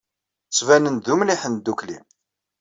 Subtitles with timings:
[0.47, 1.97] Ttbanen-d d umliḥen ddukkli.